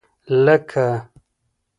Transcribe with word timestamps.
لکه. 0.45 0.87